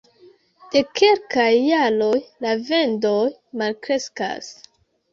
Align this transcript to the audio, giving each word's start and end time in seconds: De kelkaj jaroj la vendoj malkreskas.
De 0.75 0.81
kelkaj 0.99 1.51
jaroj 1.67 2.11
la 2.47 2.57
vendoj 2.73 3.23
malkreskas. 3.63 4.55